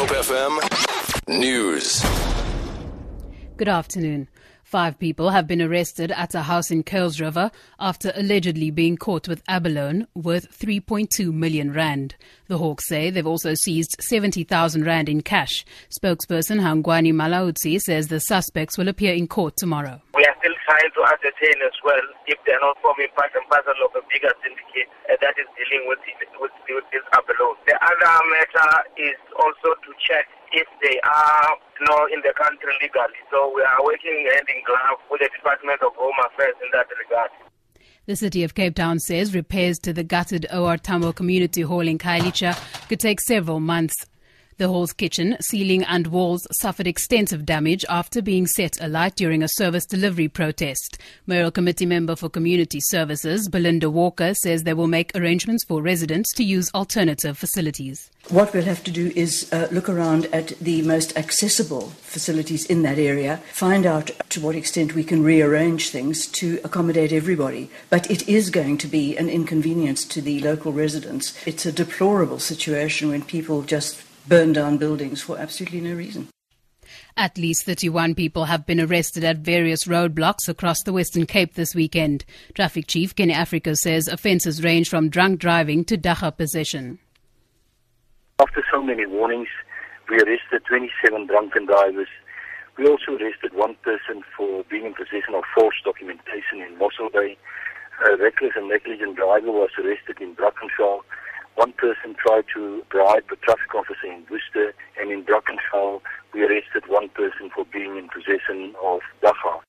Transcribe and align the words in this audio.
Hope 0.00 0.16
FM 0.16 1.28
News. 1.28 2.02
Good 3.58 3.68
afternoon. 3.68 4.28
Five 4.64 4.98
people 4.98 5.28
have 5.28 5.46
been 5.46 5.60
arrested 5.60 6.10
at 6.10 6.34
a 6.34 6.40
house 6.40 6.70
in 6.70 6.84
Kuils 6.84 7.20
River 7.20 7.50
after 7.78 8.10
allegedly 8.14 8.70
being 8.70 8.96
caught 8.96 9.28
with 9.28 9.42
abalone 9.46 10.06
worth 10.14 10.58
3.2 10.58 11.34
million 11.34 11.74
rand. 11.74 12.14
The 12.46 12.56
Hawks 12.56 12.88
say 12.88 13.10
they've 13.10 13.26
also 13.26 13.52
seized 13.52 13.96
70,000 14.00 14.86
rand 14.86 15.10
in 15.10 15.20
cash. 15.20 15.66
Spokesperson 15.90 16.60
Hangwani 16.60 17.12
Mulaudzi 17.12 17.78
says 17.78 18.08
the 18.08 18.20
suspects 18.20 18.78
will 18.78 18.88
appear 18.88 19.12
in 19.12 19.28
court 19.28 19.58
tomorrow. 19.58 20.00
Trying 20.80 20.96
to 20.96 21.04
ascertain 21.12 21.60
as 21.60 21.76
well 21.84 22.00
if 22.24 22.40
they 22.48 22.56
are 22.56 22.64
not 22.64 22.80
forming 22.80 23.12
part 23.12 23.28
and 23.36 23.44
parcel 23.52 23.76
of 23.84 23.92
a 23.92 24.00
bigger 24.08 24.32
syndicate 24.40 24.88
uh, 25.12 25.20
that 25.20 25.36
is 25.36 25.44
dealing 25.60 25.84
with, 25.84 26.00
with, 26.40 26.56
with 26.56 26.88
this 26.88 27.04
abalone. 27.12 27.60
The 27.68 27.76
other 27.84 28.14
matter 28.32 28.88
is 28.96 29.20
also 29.36 29.76
to 29.76 29.90
check 30.00 30.24
if 30.56 30.64
they 30.80 30.96
are 31.04 31.52
you 31.52 31.84
know, 31.84 32.08
in 32.08 32.24
the 32.24 32.32
country 32.32 32.72
legally. 32.80 33.20
So 33.28 33.52
we 33.52 33.60
are 33.60 33.76
working 33.84 34.24
hand 34.32 34.48
in 34.48 34.64
glove 34.64 35.04
with 35.12 35.20
the 35.20 35.28
Department 35.36 35.84
of 35.84 35.92
Home 36.00 36.16
Affairs 36.32 36.56
in 36.64 36.72
that 36.72 36.88
regard. 36.96 37.28
The 38.08 38.16
city 38.16 38.40
of 38.40 38.56
Cape 38.56 38.80
Town 38.80 39.00
says 39.00 39.34
repairs 39.34 39.78
to 39.80 39.92
the 39.92 40.02
gutted 40.02 40.46
OR 40.48 40.78
Tambo 40.80 41.12
Community 41.12 41.60
Hall 41.60 41.84
in 41.84 41.98
Khayelitsha 41.98 42.56
could 42.88 43.00
take 43.00 43.20
several 43.20 43.60
months. 43.60 44.08
The 44.60 44.68
hall's 44.68 44.92
kitchen, 44.92 45.38
ceiling, 45.40 45.84
and 45.84 46.08
walls 46.08 46.46
suffered 46.60 46.86
extensive 46.86 47.46
damage 47.46 47.82
after 47.88 48.20
being 48.20 48.46
set 48.46 48.78
alight 48.78 49.16
during 49.16 49.42
a 49.42 49.48
service 49.48 49.86
delivery 49.86 50.28
protest. 50.28 50.98
Mayoral 51.26 51.50
Committee 51.50 51.86
member 51.86 52.14
for 52.14 52.28
Community 52.28 52.78
Services, 52.78 53.48
Belinda 53.48 53.88
Walker, 53.88 54.34
says 54.34 54.64
they 54.64 54.74
will 54.74 54.86
make 54.86 55.16
arrangements 55.16 55.64
for 55.64 55.80
residents 55.80 56.34
to 56.34 56.44
use 56.44 56.70
alternative 56.74 57.38
facilities. 57.38 58.10
What 58.28 58.52
we'll 58.52 58.64
have 58.64 58.84
to 58.84 58.90
do 58.90 59.10
is 59.16 59.50
uh, 59.50 59.68
look 59.72 59.88
around 59.88 60.26
at 60.26 60.48
the 60.60 60.82
most 60.82 61.16
accessible 61.16 61.88
facilities 62.02 62.66
in 62.66 62.82
that 62.82 62.98
area, 62.98 63.38
find 63.54 63.86
out 63.86 64.10
to 64.28 64.42
what 64.42 64.54
extent 64.56 64.94
we 64.94 65.04
can 65.04 65.24
rearrange 65.24 65.88
things 65.88 66.26
to 66.32 66.60
accommodate 66.64 67.12
everybody. 67.12 67.70
But 67.88 68.10
it 68.10 68.28
is 68.28 68.50
going 68.50 68.76
to 68.76 68.88
be 68.88 69.16
an 69.16 69.30
inconvenience 69.30 70.04
to 70.08 70.20
the 70.20 70.38
local 70.40 70.70
residents. 70.70 71.34
It's 71.46 71.64
a 71.64 71.72
deplorable 71.72 72.40
situation 72.40 73.08
when 73.08 73.22
people 73.22 73.62
just 73.62 74.02
burn 74.28 74.52
down 74.52 74.78
buildings 74.78 75.22
for 75.22 75.38
absolutely 75.38 75.80
no 75.80 75.94
reason. 75.94 76.28
At 77.16 77.36
least 77.36 77.64
31 77.64 78.14
people 78.14 78.44
have 78.46 78.66
been 78.66 78.80
arrested 78.80 79.24
at 79.24 79.38
various 79.38 79.84
roadblocks 79.84 80.48
across 80.48 80.82
the 80.82 80.92
Western 80.92 81.26
Cape 81.26 81.54
this 81.54 81.74
weekend. 81.74 82.24
Traffic 82.54 82.86
Chief 82.86 83.14
Kenny 83.14 83.32
Africa 83.32 83.76
says 83.76 84.08
offences 84.08 84.64
range 84.64 84.88
from 84.88 85.08
drunk 85.08 85.40
driving 85.40 85.84
to 85.84 85.98
dagga 85.98 86.36
possession. 86.36 86.98
After 88.40 88.64
so 88.72 88.82
many 88.82 89.06
warnings, 89.06 89.48
we 90.08 90.16
arrested 90.16 90.62
27 90.66 91.26
drunken 91.26 91.66
drivers. 91.66 92.08
We 92.78 92.86
also 92.86 93.12
arrested 93.12 93.52
one 93.54 93.76
person 93.82 94.22
for 94.36 94.64
being 94.70 94.86
in 94.86 94.94
possession 94.94 95.34
of 95.34 95.44
false 95.54 95.74
documentation 95.84 96.62
in 96.66 96.78
Mossel 96.78 97.10
Bay. 97.12 97.36
A 98.08 98.16
reckless 98.16 98.52
and 98.56 98.68
negligent 98.68 99.16
driver 99.16 99.52
was 99.52 99.70
arrested 99.78 100.20
in 100.20 100.34
Brackenfell. 100.34 101.00
One 101.56 101.72
person 101.72 102.14
tried 102.14 102.44
to 102.54 102.82
bribe 102.90 103.24
a 103.32 103.36
traffic 103.36 103.74
officer 103.74 104.06
in 104.06 104.24
Worcester, 104.30 104.74
and 104.98 105.10
in 105.10 105.24
Brackenfell, 105.24 106.00
we 106.32 106.42
arrested 106.42 106.84
one 106.88 107.08
person 107.10 107.50
for 107.54 107.64
being 107.66 107.96
in 107.96 108.08
possession 108.08 108.74
of 108.82 109.00
dagga. 109.22 109.60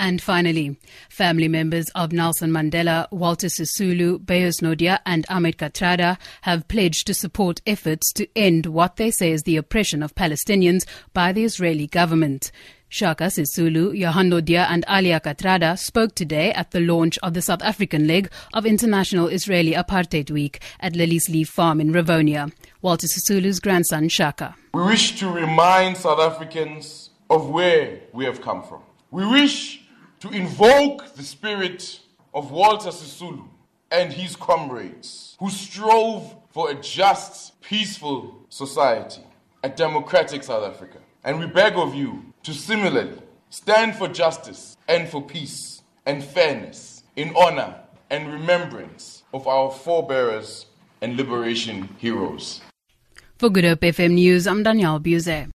And 0.00 0.22
finally, 0.22 0.76
family 1.10 1.48
members 1.48 1.90
of 1.96 2.12
Nelson 2.12 2.52
Mandela, 2.52 3.10
Walter 3.10 3.48
Sisulu, 3.48 4.24
Beyers 4.24 4.58
Naudé, 4.60 5.00
and 5.04 5.26
Ahmed 5.28 5.58
Kathrada 5.58 6.18
have 6.42 6.68
pledged 6.68 7.08
to 7.08 7.14
support 7.14 7.60
efforts 7.66 8.12
to 8.12 8.28
end 8.36 8.66
what 8.66 8.94
they 8.94 9.10
say 9.10 9.32
is 9.32 9.42
the 9.42 9.56
oppression 9.56 10.04
of 10.04 10.14
Palestinians 10.14 10.86
by 11.14 11.32
the 11.32 11.42
Israeli 11.42 11.88
government. 11.88 12.52
Shaka 12.90 13.24
Sisulu, 13.24 13.94
Johan 13.94 14.30
Naudé, 14.30 14.66
and 14.66 14.82
Alia 14.88 15.20
Kathrada 15.20 15.78
spoke 15.78 16.14
today 16.14 16.52
at 16.52 16.70
the 16.70 16.80
launch 16.80 17.18
of 17.22 17.34
the 17.34 17.42
South 17.42 17.62
African 17.62 18.06
leg 18.06 18.30
of 18.54 18.64
International 18.64 19.28
Israeli 19.28 19.72
Apartheid 19.72 20.30
Week 20.30 20.60
at 20.80 20.94
Liliesleaf 20.94 21.48
Farm 21.48 21.82
in 21.82 21.92
Rivonia. 21.92 22.50
Walter 22.80 23.06
Sisulu's 23.06 23.60
grandson, 23.60 24.08
Shaka. 24.08 24.54
We 24.72 24.82
wish 24.84 25.18
to 25.18 25.28
remind 25.28 25.98
South 25.98 26.18
Africans 26.18 27.10
of 27.28 27.50
where 27.50 28.00
we 28.14 28.24
have 28.24 28.40
come 28.40 28.62
from. 28.62 28.80
We 29.10 29.26
wish 29.26 29.82
to 30.20 30.30
invoke 30.30 31.14
the 31.14 31.22
spirit 31.22 32.00
of 32.32 32.50
Walter 32.50 32.88
Sisulu 32.88 33.46
and 33.90 34.10
his 34.10 34.34
comrades 34.34 35.36
who 35.38 35.50
strove 35.50 36.34
for 36.48 36.70
a 36.70 36.74
just, 36.74 37.60
peaceful 37.60 38.46
society, 38.48 39.22
a 39.62 39.68
democratic 39.68 40.42
South 40.42 40.64
Africa. 40.64 40.97
And 41.24 41.38
we 41.40 41.46
beg 41.46 41.74
of 41.76 41.94
you 41.94 42.32
to 42.44 42.54
similarly 42.54 43.20
stand 43.50 43.96
for 43.96 44.08
justice 44.08 44.76
and 44.86 45.08
for 45.08 45.22
peace 45.22 45.82
and 46.06 46.22
fairness 46.22 47.02
in 47.16 47.34
honor 47.36 47.74
and 48.10 48.32
remembrance 48.32 49.24
of 49.34 49.46
our 49.46 49.70
forebearers 49.70 50.66
and 51.02 51.16
liberation 51.16 51.88
heroes. 51.98 52.60
For 53.36 53.50
Good 53.50 53.64
Hope 53.64 53.80
FM 53.80 54.12
News, 54.12 54.46
I'm 54.46 54.62
Danielle 54.62 54.98
Buse. 54.98 55.48